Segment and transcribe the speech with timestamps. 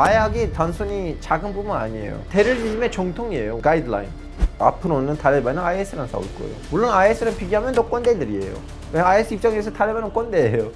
[0.00, 2.22] 마약이 단순히 작은 부분 아니에요.
[2.30, 3.60] 테러리즘의 정통이에요.
[3.60, 4.08] 가이드라인.
[4.58, 6.54] 앞으로는 탈레반은 IS랑 싸울 거예요.
[6.70, 8.54] 물론 IS랑 비교하면 더 꼰대들이에요.
[8.94, 10.70] 왜 IS 입장에서 탈레반은 꼰대예요.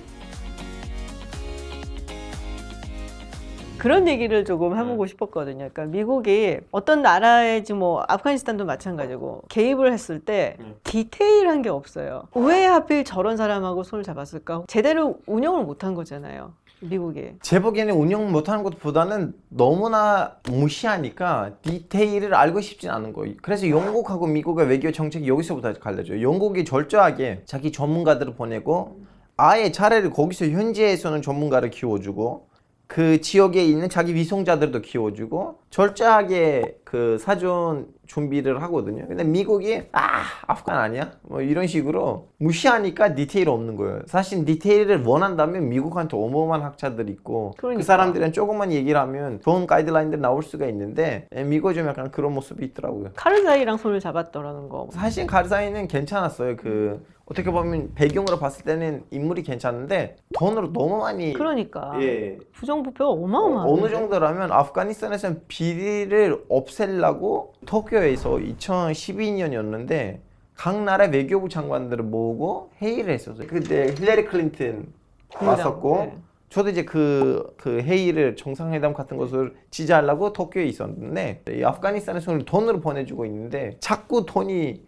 [3.79, 5.70] 그런 얘기를 조금 해보고 싶었거든요.
[5.72, 10.75] 그러니까 미국이 어떤 나라에 지금 뭐 아프가니스탄도 마찬가지고 개입을 했을 때 음.
[10.84, 12.25] 디테일한 게 없어요.
[12.34, 14.64] 왜 하필 저런 사람하고 손을 잡았을까?
[14.66, 16.52] 제대로 운영을 못한 거잖아요.
[16.80, 17.32] 미국이.
[17.41, 23.35] 제 보기에는 운영 못하는 것보다는 너무나 무시하니까 디테일을 알고 싶진 않은 거예요.
[23.43, 26.22] 그래서 영국하고 미국의 외교 정책이 여기서부터 갈라져요.
[26.22, 29.00] 영국이 철저하게 자기 전문가들을 보내고
[29.36, 32.48] 아예 차라리 거기서 현지에서는 전문가를 키워주고
[32.86, 39.06] 그 지역에 있는 자기 위성자들도 키워주고 철저하게 그 사전 준비를 하거든요.
[39.06, 41.12] 근데 미국이 아 아프간 아니야?
[41.22, 44.00] 뭐 이런 식으로 무시하니까 디테일 없는 거예요.
[44.06, 47.78] 사실 디테일을 원한다면 미국한테 어마어마한 학자들 있고 그러니까.
[47.78, 52.33] 그 사람들은 조금만 얘기를 하면 좋은 가이드라인들 나올 수가 있는데 예, 미국이 좀 약간 그런
[52.34, 53.10] 모습이 있더라고요.
[53.16, 54.88] 카르자이랑 손을 잡았더라는 거.
[54.92, 56.56] 사실 카르자이는 괜찮았어요.
[56.56, 62.38] 그 어떻게 보면 배경으로 봤을 때는 인물이 괜찮은데 돈으로 너무 많이 그러니까 예.
[62.52, 70.19] 부정부패가 어마어마한 어느 정도라면 아프가니스탄에서는 비리를 없애려고 도쿄에서 2012년이었는데
[70.55, 73.47] 각 나라 외교부 장관들을 모으고 회의를 했었어요.
[73.47, 74.92] 그때 힐러리 클린턴
[75.41, 76.19] 왔었고 네.
[76.48, 83.27] 저도 이제 그, 그 회의를 정상회담 같은 것을 지지하려고 도쿄에 있었는데 이 아프가니스탄에서는 돈으로 보내주고
[83.27, 84.81] 있는데 자꾸 돈이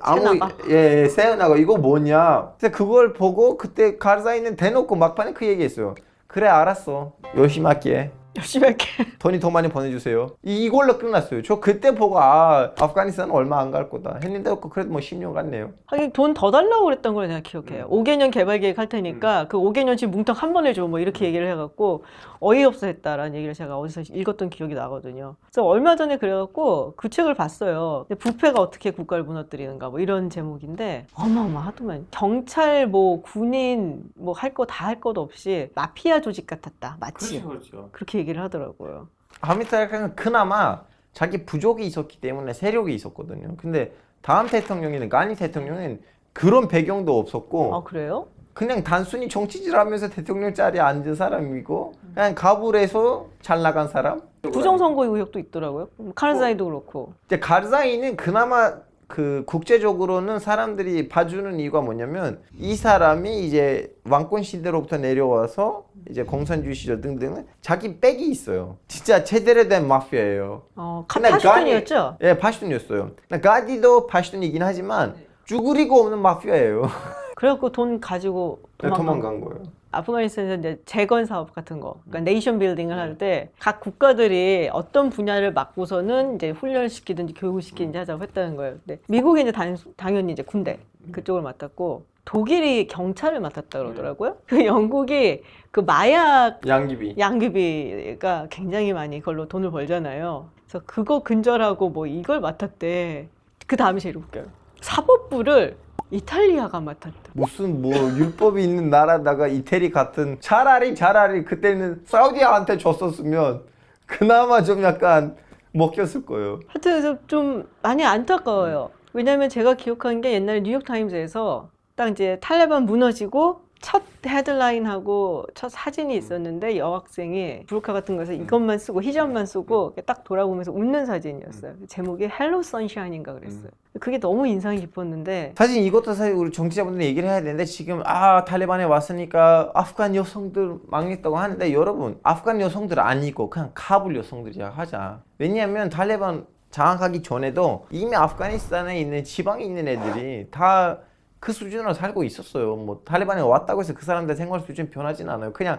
[0.00, 0.54] 아무 새어나가?
[0.68, 5.94] 예, 예 이거 뭐냐 그래서 그걸 보고 그때 가르사이는 대놓고 막판에 그 얘기했어요
[6.26, 8.86] 그래 알았어 열심히 할게 열심히 할게.
[9.18, 10.36] 돈이 더 많이 보내주세요.
[10.44, 11.42] 이- 이걸로 끝났어요.
[11.42, 15.70] 저 그때 보고 아 아프가니스탄 얼마 안 갈 거다 했는데 그래도 뭐 10년 갔네요.
[15.86, 17.86] 하긴 돈 더 달라고 그랬던 걸 내가 기억해요.
[17.90, 17.90] 음.
[18.04, 20.86] 5개년 개발 계획 할 테니까 그 5개년치 뭉텅 한 번에 줘.
[20.86, 22.04] 뭐 이렇게 얘기를 해갖고
[22.40, 25.36] 어이없어 했다라는 얘기를 제가 어디서 읽었던 기억이 나거든요.
[25.46, 28.06] 그래서 얼마 전에 그래갖고 그 책을 봤어요.
[28.18, 32.06] 부패가 어떻게 국가를 무너뜨리는가 뭐 이런 제목인데 어마어마하더만.
[32.10, 36.98] 경찰 뭐 군인 뭐 할 거 다 할 것도 없이 마피아 조직 같았다.
[37.00, 37.42] 마치.
[37.42, 37.88] 그렇죠.
[37.92, 39.08] 그렇게 얘기를 하더라고요.
[39.40, 40.82] 하미타르카는 그나마
[41.12, 43.54] 자기 부족이 있었기 때문에 세력이 있었거든요.
[43.56, 43.92] 근데
[44.22, 48.26] 다음 대통령인 가니 대통령은 그런 배경도 없었고 아 그래요?
[48.52, 54.22] 그냥 단순히 정치질하면서 대통령 자리에 앉은 사람이고 그냥 가불에서 잘 나간 사람.
[54.42, 55.88] 부정선거 의혹도 있더라고요.
[56.14, 57.12] 카르자이도 그렇고.
[57.26, 58.74] 이제 가르사이는 그나마
[59.08, 67.00] 그 국제적으로는 사람들이 봐주는 이유가 뭐냐면 이 사람이 이제 왕권 시대로부터 내려와서 이제 공산주의 시절
[67.00, 68.78] 등등은 자기 백이 있어요.
[68.88, 70.62] 진짜 제대로 된 마피아예요.
[70.74, 72.18] 어, 근데 카파슈톤이었죠?
[72.22, 73.12] 예, 파슈tun이었어요.
[73.42, 75.14] 가디도 파슈tun이긴 하지만
[75.44, 76.82] 쭈그리고 없는 마피아예요.
[77.36, 79.62] 그래갖고 돈 가지고 도망간 도망간 거예요.
[79.96, 85.52] 아프가니스탄에서 이제 재건 사업 같은 거, 그러니까 네이션 빌딩을 할 때 각 국가들이 어떤 분야를
[85.52, 88.76] 맡고서는 이제 훈련시키든지 교육을 시키든지 하자고 했다는 거예요.
[88.86, 90.78] 근데 미국이 이제 단, 당연히 이제 군대
[91.12, 94.36] 그쪽을 맡았고 독일이 경찰을 맡았다 그러더라고요.
[94.46, 97.14] 그 영국이 그 마약 양귀비.
[97.18, 100.48] 양귀비가 굉장히 많이 그걸로 돈을 벌잖아요.
[100.66, 103.28] 그래서 그거 근절하고 뭐 이걸 맡았대.
[103.68, 104.44] 그 다음이 제일 웃겨요.
[104.80, 105.76] 사법부를
[106.10, 107.32] 이탈리아가 맡았다.
[107.32, 113.62] 무슨 뭐 율법이 있는 나라다가 이태리 같은 차라리 차라리 그때는 사우디한테 줬었으면
[114.06, 115.36] 그나마 좀 약간
[115.72, 116.60] 먹혔을 거예요.
[116.68, 118.90] 하여튼 그래서 좀 많이 안타까워요.
[119.12, 126.78] 왜냐면 제가 기억하는 게 옛날에 뉴욕타임즈에서 딱 이제 탈레반 무너지고 첫 헤드라인하고 첫 사진이 있었는데
[126.78, 131.74] 여학생이 부르카 같은 거에서 이것만 쓰고 히잡만 쓰고 이렇게 딱 돌아보면서 웃는 사진이었어요.
[131.86, 133.70] 제목이 Hello Sunshine인가 그랬어요.
[134.00, 138.84] 그게 너무 인상이 깊었는데 사실 이것도 사실 우리 정치자분들 얘기를 해야 되는데 지금 아 탈레반에
[138.84, 145.22] 왔으니까 아프간 여성들 망했다고 하는데 여러분 아프간 여성들 아니고 그냥 카불 여성들이야 하자.
[145.38, 150.98] 왜냐하면 탈레반 장악하기 전에도 이미 아프가니스탄에 있는 지방에 있는 애들이 다
[151.40, 155.78] 그 수준으로 살고 있었어요 뭐 탈레반에 왔다고 해서 그 사람들 생활 수준이 변하진 않아요 그냥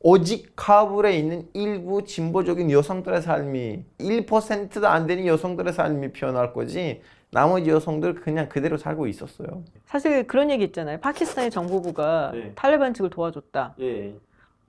[0.00, 7.00] 오직 카불에 있는 일부 진보적인 여성들의 삶이 1%도 안 되는 여성들의 삶이 변할 거지
[7.30, 9.64] 나머지 여성들 그냥 그대로 살고 있었어요.
[9.86, 10.98] 사실 그런 얘기 있잖아요.
[11.00, 12.52] 파키스탄의 정보부가 네.
[12.54, 13.74] 탈레반 측을 도와줬다.
[13.80, 14.14] 예.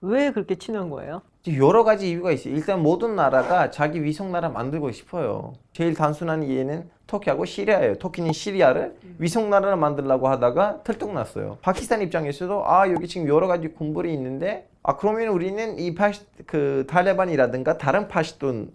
[0.00, 1.22] 왜 그렇게 친한 거예요?
[1.56, 2.54] 여러 가지 이유가 있어요.
[2.54, 5.54] 일단 모든 나라가 자기 위성 나라 만들고 싶어요.
[5.72, 7.96] 제일 단순한 이해는 터키하고 시리아예요.
[7.96, 11.58] 터키는 시리아를 위성 나라를 만들려고 하다가 들통났어요.
[11.62, 16.86] 파키스탄 입장에서도 아 여기 지금 여러 가지 군벌이 있는데 아 그러면 우리는 이 파시 그
[16.88, 18.70] 탈레반이라든가 다른 파시돈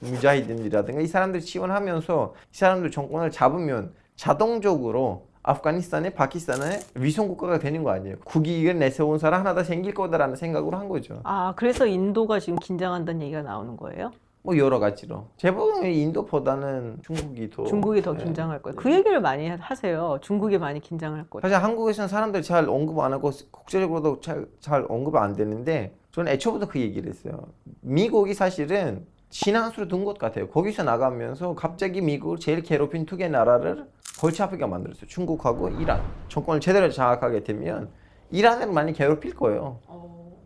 [0.00, 7.90] 무자히딘이라든가 이 사람들 지원하면서 이 사람들 정권을 잡으면 자동적으로 아프가니스탄에 파키스탄에 위성 국가가 되는 거
[7.90, 8.16] 아니에요.
[8.24, 11.20] 국익을 내세운 사람 하나 더 생길 거다라는 생각으로 한 거죠.
[11.24, 14.12] 아, 그래서 인도가 지금 긴장한다는 얘기가 나오는 거예요?
[14.48, 15.26] 뭐 여러 가지로.
[15.36, 18.24] 제 보기엔 인도보다는 중국이 더 중국이 더 네.
[18.24, 18.76] 긴장할 거예요.
[18.76, 20.16] 그 얘기를 많이 하세요.
[20.22, 21.42] 중국이 많이 긴장할 거예요.
[21.42, 26.66] 사실 한국에서는 사람들이 잘 언급 안 하고 국제적으로도 잘, 잘 언급 안 되는데 저는 애초부터
[26.66, 27.38] 그 얘기를 했어요.
[27.82, 30.48] 미국이 사실은 신앙수로 둔 것 같아요.
[30.48, 33.84] 거기서 나가면서 갑자기 미국을 제일 괴롭힌 두 개 나라를
[34.18, 35.06] 골치 아프게 만들었어요.
[35.08, 36.00] 중국하고 이란.
[36.28, 37.90] 정권을 제대로 장악하게 되면
[38.30, 39.78] 이란을 많이 괴롭힐 거예요.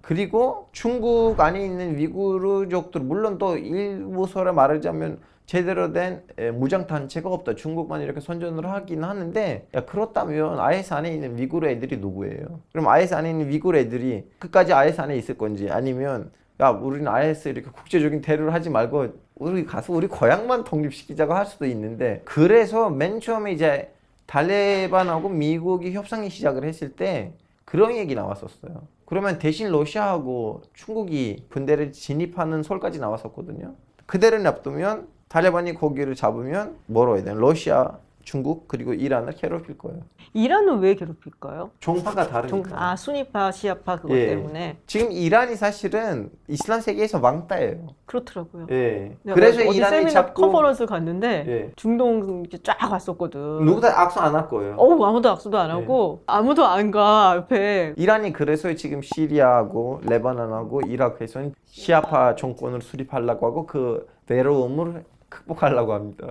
[0.03, 7.55] 그리고 중국 안에 있는 위구르족들 물론 또 일부서를 말하자면 제대로 된 에, 무장 단체가 없다.
[7.55, 12.61] 중국만 이렇게 선전을 하긴 하는데 야 그렇다면 IS 안에 있는 위구르 애들이 누구예요?
[12.73, 17.49] 그럼 IS 안에 있는 위구르 애들이 끝까지 IS 안에 있을 건지 아니면 야 우리는 IS
[17.49, 23.21] 이렇게 국제적인 테러를 하지 말고 우리 가서 우리 고향만 독립시키자고 할 수도 있는데 그래서 맨
[23.21, 23.93] 처음에 이제
[24.27, 27.33] 달레반하고 미국이 협상이 시작을 했을 때
[27.65, 28.83] 그런 얘기 나왔었어요.
[29.13, 33.75] 그러면 대신 러시아하고 중국이 군대를 진입하는 설까지 나왔었거든요.
[34.07, 37.39] 그대로 냅두면 탈레반이 거기를 잡으면 뭐로 해야 되나?
[37.39, 40.01] 러시아, 중국 그리고 이란을 괴롭힐 거예요.
[40.33, 41.71] 이란은 왜 괴롭힐까요?
[41.81, 42.83] 종파가 종- 다르니까.
[42.91, 44.29] 아, 순위파, 시아파 그것 예.
[44.29, 47.89] 때문에 지금 이란이 사실은 이슬람 세계에서 왕따예요.
[48.07, 48.67] 그렇더라고요.
[48.71, 49.17] 예.
[49.35, 51.73] 그래서 어디 이란이 자꾸 컨퍼런스 갔는데 예.
[51.77, 53.65] 중동 쫙 갔었거든.
[53.65, 54.75] 누구 다 악수 안 할 거예요.
[54.79, 55.73] 어우 아무도 악수도 안 네.
[55.75, 63.67] 하고 아무도 안 가 옆에 이란이 그래서 지금 시리아하고 레바논하고 이라크에서는 시아파 정권을 수립하려고 하고
[63.67, 66.29] 그 외로움을 극복하려고 합니다.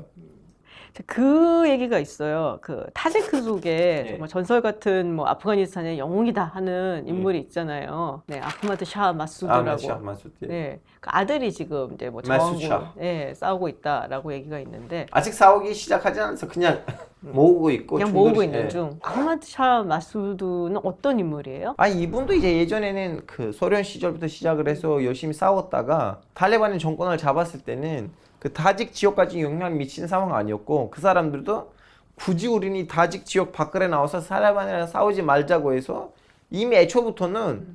[1.06, 2.60] 그 얘기가 있어요.
[2.62, 3.62] 그 타지크족에
[4.04, 4.10] 네.
[4.12, 8.24] 정말 전설 같은 뭐 아프가니스탄의 영웅이다 하는 인물이 있잖아요.
[8.28, 9.60] 네, 아흐마드 샤 마수드라고.
[9.70, 10.46] 아마샤 마수드.
[10.46, 12.92] 네, 그 아들이 지금 이제 뭐 마수드 샤.
[13.00, 16.84] 예, 싸우고 있다라고 얘기가 있는데 아직 싸우기 시작하지 않아서 그냥
[17.22, 18.68] 모으고 있고 그냥 중도시- 모으고 있는 예.
[18.68, 19.00] 중.
[19.02, 21.76] 아흐마드 샤 마수드는 어떤 인물이에요?
[21.78, 28.12] 아 이분도 이제 예전에는 그 소련 시절부터 시작을 해서 열심히 싸웠다가 탈레반이 정권을 잡았을 때는
[28.42, 31.74] 그 타직 지역까지 영향을 미치는 상황 아니었고 그 사람들도
[32.16, 36.12] 굳이 우리는 이 타직 지역 밖으로 나와서 탈레반이랑 싸우지 말자고 해서
[36.50, 37.68] 이미 애초부터는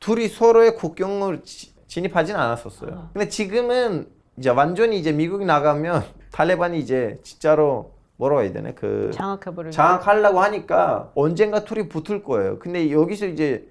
[0.00, 3.08] 둘이 서로의 국경을 지- 진입하진 않았었어요.
[3.14, 4.06] 근데 지금은
[4.36, 9.70] 이제 완전히 이제 미국이 나가면 탈레반이 이제 진짜로 뭐라고 해야 되나 그 장악해버리고.
[9.72, 12.58] 장악하려고 하니까 언젠가 둘이 붙을 거예요.
[12.58, 13.66] 근데 여기서 이제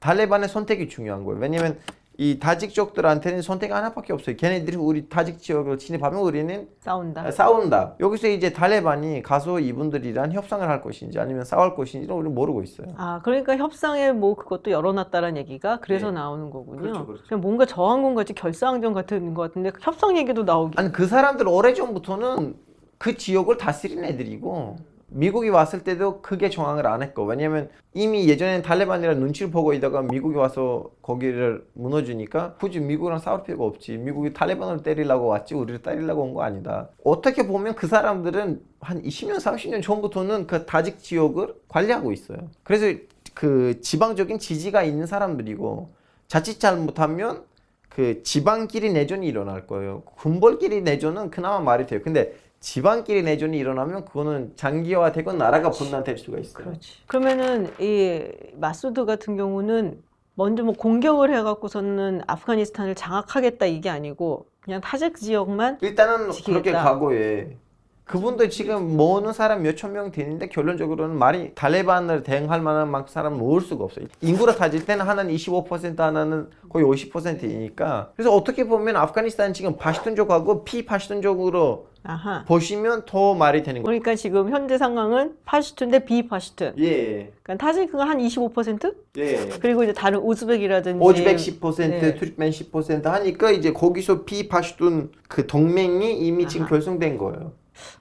[0.00, 1.38] 탈레반의 선택이 중요한 거예요.
[1.40, 1.78] 왜냐면
[2.16, 4.36] 이 다직족들한테는 선택 하나밖에 없어요.
[4.36, 7.30] 걔네들이 우리 다직 지역을 침입하면 우리는 싸운다.
[7.32, 7.96] 싸운다.
[7.98, 12.86] 여기서 이제 탈레반이 가서 이분들이랑 협상을 할 것인지 아니면 싸울 것인지는 우리는 모르고 있어요.
[12.96, 16.14] 아, 그러니까 협상에 뭐 그것도 열어놨다는 얘기가 그래서 네.
[16.14, 16.80] 나오는 거군요.
[16.82, 17.24] 그렇죠, 그렇죠.
[17.30, 20.74] 냥 뭔가 저항군 같이 결사항전 같은 것 같은데 협상 얘기도 나오기.
[20.78, 22.54] 아니 그 사람들 오래 전부터는
[22.98, 24.76] 그 지역을 다스린 애들이고
[25.16, 30.36] 미국이 왔을 때도 크게 저항을 안 했고 왜냐면 이미 예전에는 탈레반이랑 눈치를 보고 있다가 미국이
[30.36, 36.34] 와서 거기를 무너지니까 굳이 미국이랑 싸울 필요가 없지 미국이 탈레반을 때리려고 왔지 우리를 때리려고 온
[36.34, 42.38] 거 아니다 어떻게 보면 그 사람들은 한 20년 30년 전부터는 그 다직 지역을 관리하고 있어요
[42.64, 42.98] 그래서
[43.34, 45.94] 그 지방적인 지지가 있는 사람들이고
[46.26, 47.44] 자칫 잘못하면
[47.88, 50.02] 그 지방끼리 내전이 일어날 거예요.
[50.16, 52.00] 군벌끼리 내전은 그나마 말이 돼요.
[52.02, 52.34] 근데
[52.64, 56.64] 지방끼리 내전이 일어나면 그거는 장기화되고 나라가 분단될 수가 있어요.
[56.64, 57.06] 그렇지.
[57.06, 58.22] 그러면은 이
[58.54, 60.02] 마수드 같은 경우는
[60.34, 66.62] 먼저 뭐 공격을 해갖고서는 아프가니스탄을 장악하겠다 이게 아니고 그냥 타직 지역만 일단은 지키겠다.
[66.62, 67.56] 그렇게 각오해.
[68.04, 73.38] 그분도 지금 모으는 사람 몇 천 명 되는데 결론적으로는 말이 탈레반을 대응할 만한 만큼 사람을
[73.38, 74.06] 모을 수가 없어요.
[74.20, 81.86] 인구로 따질 때는 하나는 25% 하나는 거의 50%이니까 그래서 어떻게 보면 아프가니스탄 지금 파시tun족하고 피파시tun족으로
[82.06, 82.44] 아하.
[82.46, 83.84] 보시면 더 말이 되는 거예요.
[83.84, 86.74] 그러니까 지금 현재 상황은 파시툰 비파시툰.
[86.78, 88.94] 예, 그러니까 타지크가 한 25%?
[89.16, 89.48] 예.
[89.60, 92.14] 그리고 이제 다른 우즈벡이라든지 오즈벡 10%, 네.
[92.16, 96.70] 투르크멘 10% 하니까 이제 거기서 피파시툰 그 동맹이 이미 지금 아하.
[96.70, 97.52] 결성된 거예요.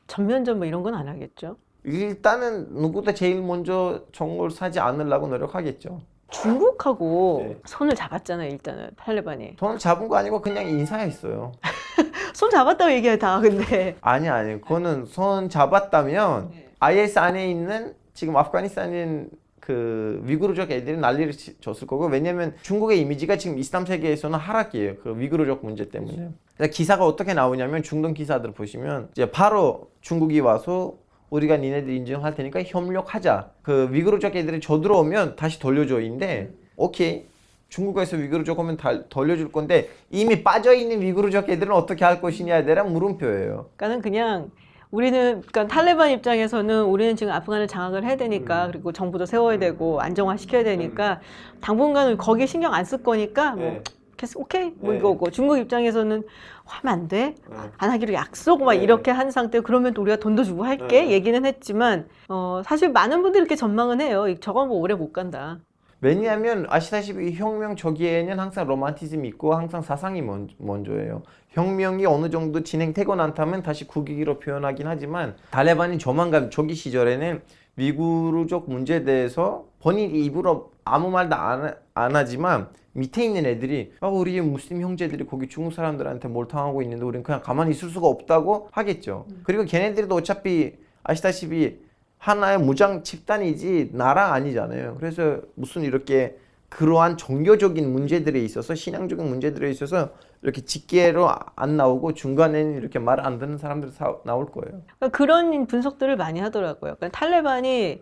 [0.07, 1.57] 전면전 뭐 이런 건 안 하겠죠.
[1.83, 6.01] 일단은 누구보다 제일 먼저 정보를 사지 않으려고 노력하겠죠.
[6.29, 7.57] 중국하고 네.
[7.65, 9.55] 손을 잡았잖아요, 일단은 탈레반이.
[9.57, 11.51] 돈을 잡은 거 아니고 그냥 인사했어요.
[12.33, 13.95] 손 잡았다고 얘기해 다 근데.
[14.01, 19.29] 아니 아니, 그거는 손 잡았다면 IS 안에 있는 지금 아프가니스탄인
[19.63, 24.95] 그 위구르족 애들이 난리를 치- 쳤을 거고 왜냐면 중국의 이미지가 지금 이슬람 세계에서는 하락이에요.
[24.97, 26.31] 그 위구르족 문제 때문에.
[26.57, 30.95] 그래서 기사가 어떻게 나오냐면 중동 기사들 보시면 이제 바로 중국이 와서
[31.29, 33.51] 우리가 니네들 인정할 테니까 협력하자.
[33.61, 37.23] 그 위구르족 애들이 저 들어오면 다시 돌려줘인데 오케이.
[37.69, 42.91] 중국에서 위구르족 오면 다 돌려줄 건데 이미 빠져 있는 위구르족 애들은 어떻게 할 것이냐에 대한
[42.91, 43.69] 물음표예요.
[43.77, 44.51] 그러니까는 그냥
[44.97, 48.17] 우리는 그러니까 탈레반 입장에서는 우리는 지금 아프간을 장악을 해야 음.
[48.17, 51.19] 되니까 그리고 정부도 세워야 되고 안정화 시켜야 되니까
[51.61, 53.83] 당분간은 거기에 신경 안 쓸 거니까 뭐 네.
[54.17, 54.99] 계속 오케이 뭐 네.
[54.99, 56.21] 이거고 중국 입장에서는
[56.65, 57.33] 하면 안 돼.
[57.49, 57.57] 네.
[57.77, 58.83] 안 하기로 약속 막 네.
[58.83, 61.09] 이렇게 한 상태 그러면 또 우리가 돈도 주고 할게 네.
[61.09, 64.25] 얘기는 했지만 어 사실 많은 분들이 이렇게 전망은 해요.
[64.41, 65.57] 저건 뭐 오래 못 간다.
[66.03, 71.23] 왜냐하면 아시다시피 혁명 초기에는 항상 로man티즘이 있고 항상 사상이 먼, 먼저예요.
[71.51, 77.41] 혁명이 어느 정도 진행되고 난다면 다시 국익으로 표현하긴 하지만 탈레반이 조만간 초기 시절에는
[77.77, 84.41] 위구르족 문제에 대해서 본인 입으로 아무 말도 안, 안 하지만 밑에 있는 애들이 아 우리
[84.41, 89.25] 무슬림 형제들이 거기 중국 사람들한테 뭘 당하고 있는데 우리는 그냥 가만히 있을 수가 없다고 하겠죠.
[89.43, 91.79] 그리고 걔네들도 어차피 아시다시피
[92.23, 94.95] 하나의 무장 집단이지 나라 아니잖아요.
[94.97, 96.37] 그래서 무슨 이렇게
[96.69, 100.11] 그러한 종교적인 문제들에 있어서 신앙적인 문제들에 있어서
[100.41, 104.81] 이렇게 직계로 안 나오고 중간에는 이렇게 말 안 듣는 사람들 사, 나올 거예요.
[104.97, 106.95] 그러니까 그런 분석들을 많이 하더라고요.
[106.95, 108.01] 그러니까 탈레반이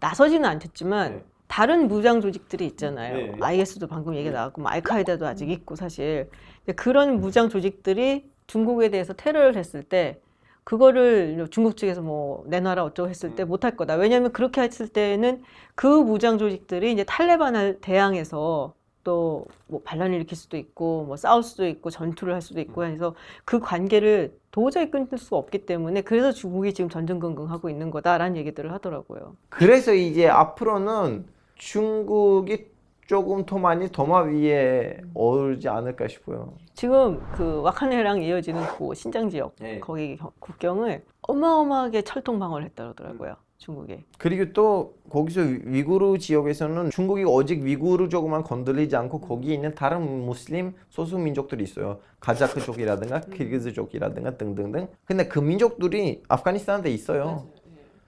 [0.00, 1.24] 나서지는 않겠지만 네.
[1.46, 3.14] 다른 무장 조직들이 있잖아요.
[3.14, 3.32] 네.
[3.40, 6.28] IS도 방금 얘기 나왔고 뭐 알카에다도 아직 있고 사실
[6.74, 10.20] 그런 무장 조직들이 중국에 대해서 테러를 했을 때
[10.64, 13.94] 그거를 중국 측에서 뭐 내놔라 어쩌고 했을 때 못할 거다.
[13.94, 15.42] 왜냐하면 그렇게 했을 때는
[15.74, 18.74] 그 무장 조직들이 이제 탈레반을 대항해서
[19.04, 23.14] 또 뭐 반란을 일으킬 수도 있고 뭐 싸울 수도 있고 전투를 할 수도 있고 해서
[23.44, 29.36] 그 관계를 도저히 끊을 수 없기 때문에 그래서 중국이 지금 전전긍긍하고 있는 거다라는 얘기들을 하더라고요.
[29.48, 32.66] 그래서 이제 앞으로는 중국이
[33.10, 36.52] 조금 더 많이 도마 위에 오르지 않을까 싶어요.
[36.74, 39.80] 지금 그 와카네랑 이어지는 그 신장 지역 네.
[39.80, 43.34] 거기 겨- 국경을 어마어마하게 철통 방어를 했다더라고요.
[43.58, 44.04] 중국에.
[44.16, 50.74] 그리고 또 거기서 위- 위구르 지역에서는 중국이 오직 위구르족만 건드리지 않고 거기 있는 다른 무슬림
[50.88, 51.98] 소수 민족들이 있어요.
[52.20, 54.86] 가자크족이라든가 키르기즈족이라든가 등등등.
[55.04, 57.44] 근데 그 민족들이 아프가니스탄에 있어요.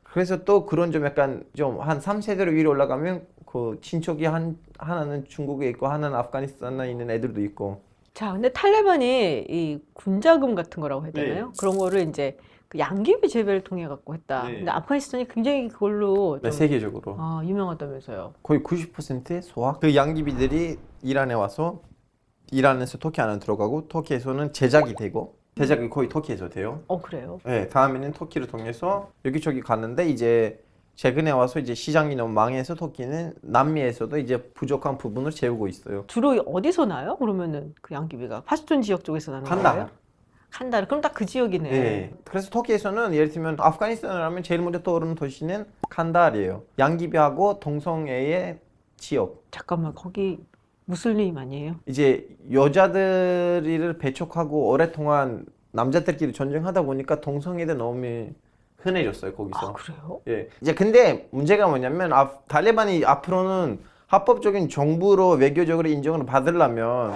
[0.05, 5.69] 그래서 또 그런 좀 약간 좀 한 3세대로 위로 올라가면 그 친척이 한 하나는 중국에
[5.69, 7.83] 있고 하나는 아프가니스탄에 있는 애들도 있고.
[8.15, 11.47] 자, 근데 탈레반이 이 군자금 같은 거라고 해야 되나요?
[11.49, 11.53] 네.
[11.59, 14.45] 그런 거를 이제 그 양귀비 재배를 통해 갖고 했다.
[14.45, 14.57] 네.
[14.57, 17.17] 근데 아프가니스탄이 굉장히 그걸로 네, 좀 세계적으로.
[17.19, 18.33] 아, 유명하다면서요.
[18.43, 19.75] 거의 90%의 소화.
[19.79, 21.83] 그 양귀비들이 이란에 와서
[22.51, 26.81] 이란에서 터키 안에 들어가고 터키에서는 제작이 되고 제작이 거의 터키에서 돼요.
[26.87, 27.39] 어, 그래요.
[27.45, 30.59] 네, 다음에는 터키를 통해서 여기저기 갔는데 이제
[30.95, 36.05] 최근에 와서 이제 시장이 너무 망해서 터키는 남미에서도 이제 부족한 부분을 채우고 있어요.
[36.07, 37.17] 주로 어디서 나요?
[37.17, 39.75] 그러면은 그 양귀비가 파슈툰 지역 쪽에서 나는 칸다하.
[39.75, 39.91] 거예요?
[40.51, 40.87] 칸다르.
[40.87, 41.71] 그럼 딱 그 지역이네.
[41.71, 42.15] 네.
[42.25, 46.63] 그래서 터키에서는 예를 들면 아프가니스탄을 하면 제일 먼저 떠오르는 도시는 칸다르예요.
[46.79, 48.59] 양귀비하고 동성애의
[48.99, 49.45] 지역.
[49.51, 49.95] 잠깐만.
[49.95, 50.39] 거기
[50.85, 51.77] 무슬림 아니에요?
[51.87, 58.29] 이제 여자들을 배척하고 오랫동안 남자들끼리 전쟁하다 보니까 동성애도 너무
[58.83, 59.69] 흔해졌어요 거기서.
[59.69, 60.21] 아, 그래요?
[60.29, 60.49] 예.
[60.61, 67.15] 이제 근데 문제가 뭐냐면 아, 탈레반이 앞으로는 합법적인 정부로 외교적으로 인정을 받으려면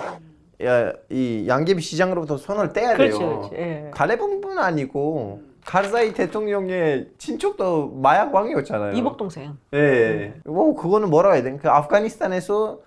[0.65, 2.97] 야, 이 양귀비 시장으로부터 손을 떼야 돼요.
[2.97, 3.51] 그렇지, 그렇지.
[3.57, 3.91] 예.
[3.95, 8.93] 탈레반뿐 아니고 카르자이 대통령의 친척도 마약 왕이었잖아요.
[8.95, 9.59] 이복 동생.
[9.75, 10.35] 예.
[10.45, 11.59] 뭐 그거는 뭐라고 해야 되나?
[11.59, 12.81] 그 아프가니스탄에서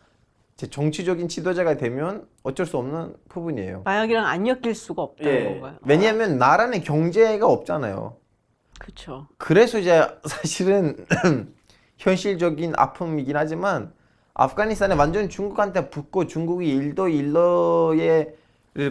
[0.56, 3.84] 이제 정치적인 지도자가 되면 어쩔 수 없는 부분이에요.
[3.86, 5.44] 마약이랑 안 엮일 수가 없다는 예.
[5.46, 5.76] 건가요?
[5.86, 8.16] 왜냐하면 나라는 경제가 없잖아요.
[8.80, 9.28] 그렇죠.
[9.38, 11.06] 그래서 이제 사실은
[11.98, 13.94] 현실적인 아픔이긴 하지만
[14.34, 18.34] 아프가니스탄에 완전 중국한테 붙고 중국이 일도 일러에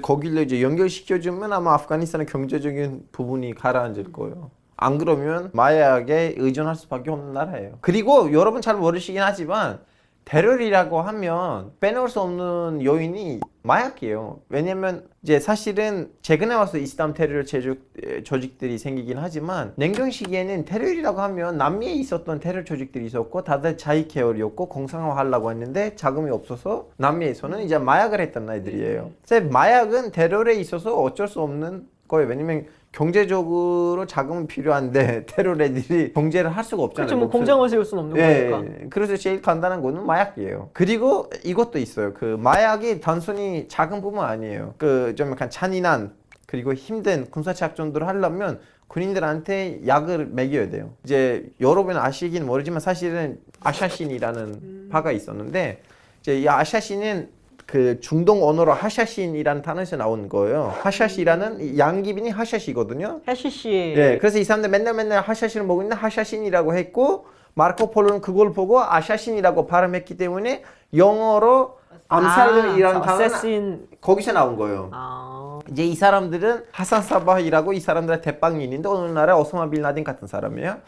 [0.02, 4.50] 거기를 이제 연결시켜주면 아마 아프가니스탄의 경제적인 부분이 가라앉을 거예요.
[4.76, 7.78] 안 그러면 마약에 의존할 수밖에 없는 나라예요.
[7.80, 9.80] 그리고 여러분 잘 모르시긴 하지만
[10.28, 14.40] 테러리라고 하면 빼놓을 수 없는 요인이 마약이에요.
[14.50, 17.80] 왜냐면 이제 사실은 최근에 와서 이슬람 테러 조직,
[18.24, 24.68] 조직들이 생기긴 하지만 냉전 시기에는 테러리라고 하면 남미에 있었던 테러 조직들이 있었고 다들 자위 계열이었고
[24.68, 29.10] 공상화하려고 했는데 자금이 없어서 남미에서는 이제 마약을 했던 아이들이에요.
[29.26, 32.28] 그래서 마약은 테러에 있어서 어쩔 수 없는 거예요.
[32.28, 37.06] 왜냐면 경제적으로 자금이 필요한데 테러 애들이 경제를 할 수가 없잖아요.
[37.06, 37.18] 그렇죠.
[37.20, 38.74] 뭐 공장을 세울 수는 없는 예, 거니까.
[38.90, 40.70] 그래서 제일 간단한 거는 마약이에요.
[40.72, 42.14] 그리고 이것도 있어요.
[42.14, 44.74] 그 마약이 단순히 자금뿐만 아니에요.
[44.78, 46.12] 그 좀 약간 잔인한
[46.46, 50.90] 그리고 힘든 군사 작전들을 하려면 군인들한테 약을 먹여야 돼요.
[51.04, 55.82] 이제 여러분 아시긴 모르지만 사실은 아샤신이라는 파가 있었는데
[56.20, 57.28] 이제 이 아샤신은
[57.68, 60.72] 그 중동 언어로 하샤신이라는 단어에서 나온 거예요.
[60.80, 63.20] 하샤시라는 이 양기빈이 하샤시거든요.
[63.28, 63.94] 해시씨.
[63.94, 68.80] 예, 그래서 이 사람들 맨날 맨날 하샤신을 먹고 있는데 하샤신이라고 했고 마르코 폴로는 그걸 보고
[68.80, 70.62] 아샤신이라고 발음했기 때문에
[70.96, 71.76] 영어로
[72.08, 73.86] 암살이라는 아, 단어는.
[74.00, 74.88] 거기서 나온 거예요.
[74.94, 75.58] 아.
[75.70, 80.78] 이제 이 사람들은 하산 사바이라고 이 사람들의 대빵인인데 오늘날의 오스마 빌 라딘 같은 사람이에요.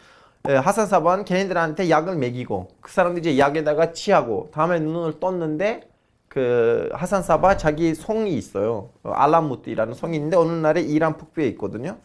[0.49, 5.90] 예, 하산 사바는 걔네들한테 약을 먹이고 그 사람들이 이제 약에다가 취하고 다음에 눈을 떴는데
[6.31, 8.87] 그 하산 사바 자기 성이 있어요.
[9.03, 11.97] 어, 알라무트이라는 성이 있는데 어느 날에 이란 북부에 있거든요.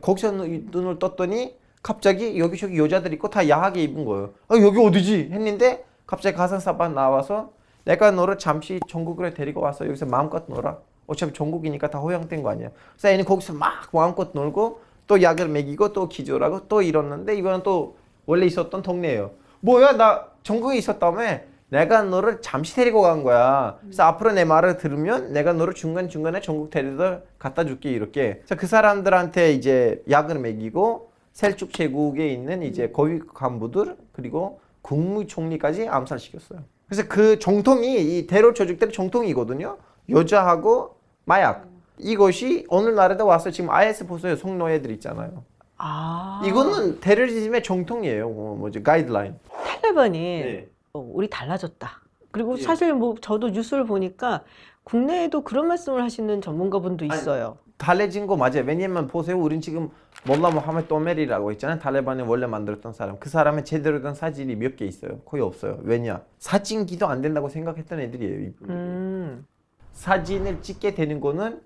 [0.00, 4.30] 거기서 눈- 눈을 떴더니 갑자기 여기저기 여자들 있고 다 야하게 입은 거예요.
[4.48, 5.28] 아, 여기 어디지?
[5.30, 7.52] 했는데 갑자기 하산 사바 나와서
[7.84, 10.78] 내가 너를 잠시 전국으로 데리고 와서 여기서 마음껏 놀아.
[11.06, 12.70] 어차피 전국이니까 다 허용된 거 아니야.
[12.94, 17.96] 그래서 얘는 거기서 막 마음껏 놀고 또 약을 먹이고 또 기절하고 또 이러는데 이거는 또
[18.26, 19.30] 원래 있었던 동네예요.
[19.60, 21.38] 뭐야 나 전국에 있었다며
[21.70, 23.78] 내가 너를 잠시 데리고 간 거야.
[23.80, 28.36] 그래서 앞으로 내 말을 들으면 내가 너를 중간 중간에 전국 데리러 갖다 줄게 이렇게.
[28.38, 36.60] 그래서 그 사람들한테 이제 약을 먹이고 셀쭉 제국에 있는 이제 고위 간부들 그리고 국무총리까지 암살시켰어요.
[36.88, 39.76] 그래서 그 정통이 이 테러 조직들의 정통이거든요.
[40.08, 40.96] 여자하고
[41.26, 41.68] 마약.
[41.98, 44.36] 이것이 오늘날에도 와서 지금 IS 보세요.
[44.36, 45.44] 성노 애들 있잖아요.
[45.76, 46.42] 아.
[46.44, 48.28] 이거는 테러리즘의 정통이에요.
[48.30, 49.34] 뭐, 뭐지 가이드라인.
[49.82, 51.90] 탈레반이 어, 우리 달라졌다.
[52.30, 52.62] 그리고 예.
[52.62, 54.44] 사실 뭐 저도 뉴스를 보니까
[54.84, 57.58] 국내에도 그런 말씀을 하시는 전문가분도 아니, 있어요.
[57.76, 58.64] 달라진 거 맞아요.
[58.66, 59.38] 왜냐면 보세요.
[59.38, 59.90] 우린 지금
[60.26, 61.78] 몰라 모하메드 오메리라고 있잖아요.
[61.78, 63.18] 탈레반이 원래 만들었던 사람.
[63.18, 65.20] 그 사람의 제대로 된 사진이 몇 개 있어요.
[65.20, 65.78] 거의 없어요.
[65.82, 66.22] 왜냐?
[66.38, 68.50] 사진기도 안 된다고 생각했던 애들이에요.
[68.68, 69.46] 음.
[69.92, 71.60] 사진을 찍게 되는 거는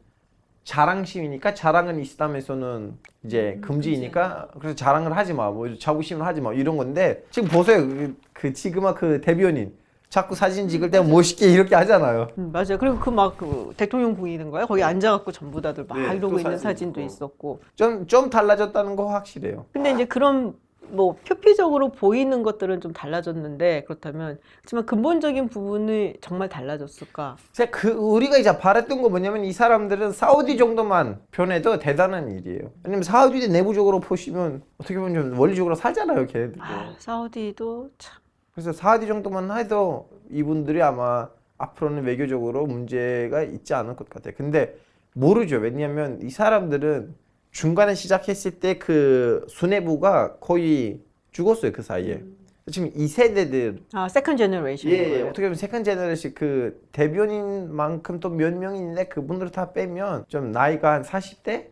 [0.65, 7.25] 자랑심이니까 자랑은 이슬람에서는 이제 금지이니까 그래서 자랑을 하지 마, 뭐 자부심을 하지 마 이런 건데
[7.31, 9.75] 지금 보세요 그, 그 지금아 그 대변인
[10.09, 12.29] 자꾸 사진 찍을 때 멋있게 이렇게 하잖아요.
[12.37, 12.77] 음, 맞아요.
[12.79, 14.67] 그리고 그 막 그 대통령 부인인 거야.
[14.67, 17.07] 거기 앉아갖고 전부 다들 막 네, 이러고 그 있는 사진 사진도 있고.
[17.07, 17.61] 있었고.
[17.77, 19.65] 좀 좀 달라졌다는 거 확실해요.
[19.73, 20.55] 근데 이제 그런
[20.89, 27.37] 뭐 표피적으로 보이는 것들은 좀 달라졌는데 그렇다면 하지만 근본적인 부분이 정말 달라졌을까?
[27.53, 32.71] 제가 그 우리가 이제 바랬던 거 뭐냐면 이 사람들은 사우디 정도만 변해도 대단한 일이에요.
[32.85, 36.61] 왜냐면 사우디 내부적으로 보시면 어떻게 보면 좀 원리적으로 살잖아요, 걔네들.
[36.61, 38.21] 아, 사우디도 참
[38.53, 44.35] 그래서 사우디 정도만 해도 이분들이 아마 앞으로는 외교적으로 문제가 있지 않을 것 같아요.
[44.37, 44.77] 근데
[45.15, 45.57] 모르죠.
[45.57, 47.15] 왜냐하면 이 사람들은
[47.53, 51.01] 중간에 시작했을 때 그 수뇌부가 거의
[51.31, 51.73] 죽었어요.
[51.73, 52.23] 그 사이에.
[52.71, 54.91] 지금 이 세대들 아, second generation.
[54.91, 55.23] 예, 예.
[55.23, 60.93] 어떻게 보면 second generation 그 대변인만큼 또 몇 명이 있는데 그분들을 다 빼면 좀 나이가
[60.93, 61.67] 한 40대,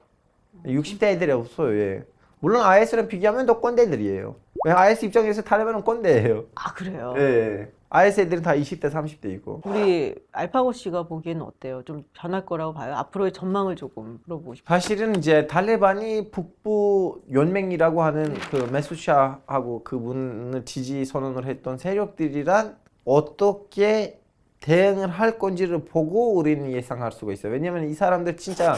[0.67, 1.79] 60대 애들이 없어요.
[1.79, 2.05] 예.
[2.41, 4.37] 물론 IS랑 비교하면 더 꼰대들이에요.
[4.65, 6.47] 왜 IS 입장에서 탈레반은 꼰대예요.
[6.57, 7.15] 아, 그래요.
[7.19, 7.71] 예.
[7.93, 9.67] IS 애들은 다 20대, 30대이고.
[9.67, 11.83] 우리 알파고 씨가 보기에는 어때요?
[11.85, 12.95] 좀 변할 거라고 봐요?
[12.95, 14.79] 앞으로의 전망을 조금 물어보고 싶어요.
[14.79, 24.21] 사실은 이제 탈레반이 북부 연맹이라고 하는 그 메수샤하고 그분을 지지 선언을 했던 세력들이란 어떻게
[24.61, 27.53] 대응을 할 건지를 보고 우리는 예상할 수가 있어요.
[27.53, 28.77] 왜냐면 이 사람들 진짜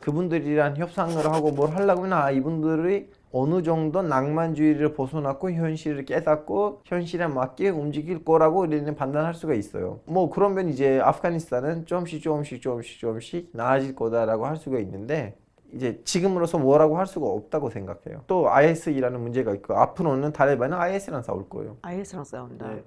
[0.00, 7.26] 그분들이랑 협상을 하고 뭘 하려고 하면 아 이분들이 어느 정도 낭만주의를 벗어났고 현실을 깨닫고 현실에
[7.26, 10.00] 맞게 움직일 거라고 우리는 판단할 수가 있어요.
[10.04, 15.36] 뭐 그러면 이제 아프가니스탄은 조금씩 조금씩 조금씩 조금씩 나아질 거다라고 할 수가 있는데
[15.72, 18.24] 이제 지금으로서 뭐라고 할 수가 없다고 생각해요.
[18.26, 21.78] 또 IS이라는 문제가 있고 앞으로는 탈레반은 IS랑 싸울 거예요.
[21.82, 22.68] IS랑 싸운다.
[22.68, 22.84] 네.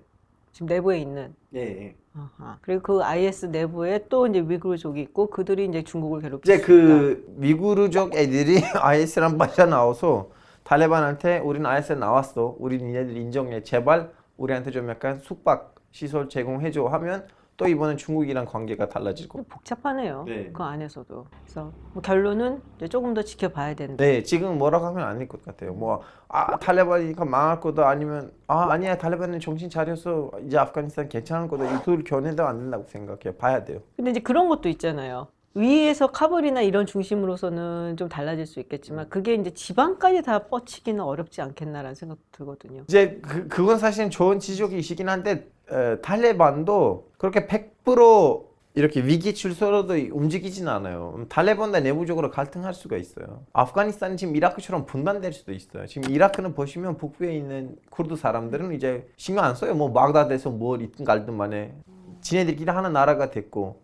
[0.55, 1.35] 지금 내부에 있는.
[1.49, 1.97] 네.
[2.13, 2.57] 아하.
[2.61, 8.15] 그리고 그 IS 내부에 또 이제 위구르족이 있고 그들이 이제 중국을 괴롭히고 이제 그 미구르족
[8.15, 10.29] 애들이 IS랑 빠져나와서
[10.63, 12.55] 탈레반한테 우리는 IS 나왔어.
[12.57, 13.63] 우리 니네들 인정해.
[13.63, 19.45] 제발 우리한테 좀 약간 숙박 시설 제공해줘 하면 또 이번엔 중국이랑 관계가 달라질 거고.
[19.45, 20.25] 복잡하네요.
[20.27, 20.49] 네.
[20.51, 21.25] 그 안에서도.
[21.43, 24.03] 그래서 뭐 결론은 이제 조금 더 지켜봐야 된다.
[24.03, 25.73] 네, 지금 뭐라고 하면 아닐 것 같아요.
[25.73, 27.87] 뭐, 아, 탈레반이니까 망할 거다.
[27.87, 31.77] 아니면, 아, 아니야, 탈레반은 정신 차려서 이제 아프가니스탄 괜찮을 거다.
[31.77, 33.35] 이둘 견해도 안 된다고 생각해요.
[33.37, 33.79] 봐야 돼요.
[33.95, 35.27] 근데 이제 그런 것도 있잖아요.
[35.57, 41.95] 위에서 카불이나 이런 중심으로서는 좀 달라질 수 있겠지만 그게 이제 지방까지 다 뻗치기는 어렵지 않겠나라는
[41.95, 42.83] 생각도 들거든요.
[42.89, 48.45] 이제 그, 그건 사실 좋은 지적이시긴 한데, 에, 탈레반도 그렇게 100%
[48.77, 51.13] 이렇게 위기 출소로도 움직이진 않아요.
[51.15, 53.43] 음, 탈레반과 내부적으로 갈등할 수가 있어요.
[53.53, 55.87] 아프가니스탄은 지금 이라크처럼 분단될 수도 있어요.
[55.87, 59.75] 지금 이라크는 보시면 북부에 있는 쿠르드 사람들은 이제 신경 안 써요.
[59.75, 61.73] 뭐 마그다드에서 뭘 있든 갈든 만에
[62.19, 63.79] 지네들끼리 하는 나라가 됐고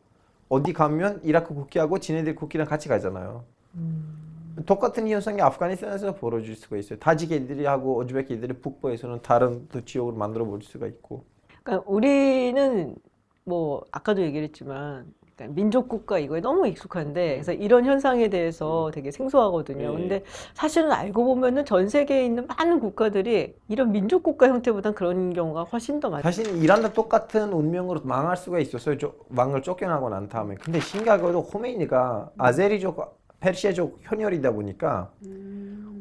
[0.50, 3.46] 어디 가면 이라크 국기하고 지네들 국기랑 같이 가잖아요.
[4.66, 7.00] 똑같은 현상이 아프가니스탄에서 벌어질 수가 있어요.
[7.00, 11.24] 애들이 하고 오즈베크 애들이 북부에서는 다른 또 지역으로 만들어 볼 수가 있고.
[11.64, 12.96] 그러니까 우리는
[13.44, 19.12] 뭐 아까도 얘기를 했지만 그러니까 민족 국가 이거에 너무 익숙한데 그래서 이런 현상에 대해서 되게
[19.12, 19.92] 생소하거든요.
[19.92, 19.98] 네.
[19.98, 25.64] 근데 사실은 알고 보면은 전 세계에 있는 많은 국가들이 이런 민족 국가 형태보단 그런 경우가
[25.64, 26.24] 훨씬 더 많아요.
[26.24, 28.98] 사실 이란도 똑같은 운명으로 망할 수가 있었어요.
[28.98, 30.56] 저, 왕을 쫓겨나고 난 다음에.
[30.56, 35.12] 근데 신기하게도 호메이니가 아제리족, 페르시아족 현혈이다 보니까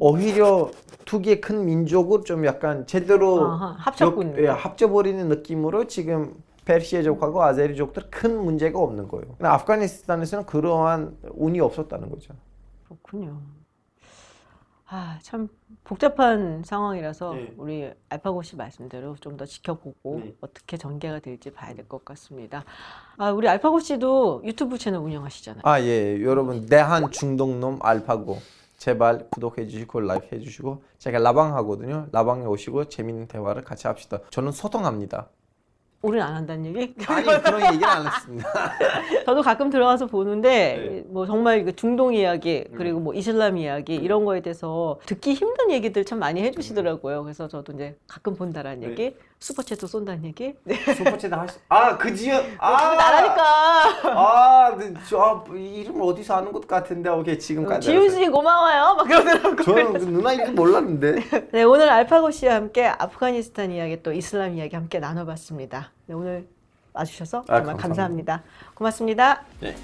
[0.00, 0.70] 오히려
[1.04, 4.32] 두 개 큰 민족을 좀 약간 제대로 아하, 합쳤군요.
[4.38, 6.34] 역- 예, 합쳐버리는 느낌으로 지금
[6.64, 9.26] 페르시아족하고 아제리족들 큰 문제가 없는 거예요.
[9.36, 12.34] 근데 아프가니스탄에서는 그러한 운이 없었다는 거죠.
[12.84, 13.40] 그렇군요.
[14.92, 15.48] 아, 참
[15.84, 17.54] 복잡한 상황이라서 네.
[17.56, 20.34] 우리 알파고 씨 말씀대로 좀 더 지켜보고 네.
[20.40, 22.64] 어떻게 전개가 될지 봐야 될 것 같습니다.
[23.16, 25.62] 아, 우리 알파고 씨도 유튜브 채널 운영하시잖아요.
[25.64, 26.20] 아, 예.
[26.22, 28.38] 여러분, 대한 중동놈 알파고.
[28.80, 32.06] 제발 구독해 주시고 라이크 해 주시고 제가 라방 하거든요.
[32.12, 34.20] 라방에 오시고 재밌는 대화를 같이 합시다.
[34.30, 35.28] 저는 소통합니다.
[36.00, 36.94] 우리는 안 한다는 얘기?
[37.06, 38.48] 아니 그런 얘기는 안 했습니다.
[39.26, 41.04] 저도 가끔 들어가서 보는데 네.
[41.08, 46.06] 뭐 정말 이거 중동 이야기 그리고 뭐 이슬람 이야기 이런 거에 대해서 듣기 힘든 얘기들
[46.06, 47.22] 참 많이 해주시더라고요.
[47.22, 48.88] 그래서 저도 이제 가끔 본다라는 네.
[48.88, 50.54] 얘기, 슈퍼챗도 쏜다는 얘기.
[50.64, 50.76] 네.
[50.84, 51.58] 슈퍼챗 하시.
[51.68, 52.44] 아그 지연.
[52.58, 54.10] 아 나라니까.
[54.14, 57.88] 아, 네, 저 아, 이름 어디서 아는 것 같은데 오케이 지금까지.
[57.88, 58.96] 지훈 씨 고마워요.
[58.96, 59.56] 막 그러더라고요.
[59.64, 61.48] 저는 그 누나 이름 몰랐는데.
[61.52, 65.90] 네, 오늘 알파고 씨와 함께 아프가니스탄 이야기 또 이슬람 이야기 함께 나눠봤습니다.
[66.06, 66.46] 네, 오늘
[66.92, 68.42] 와주셔서 아, 정말 감사합니다.
[68.42, 68.42] 감사합니다.
[68.74, 69.42] 고맙습니다.
[69.60, 69.74] 네.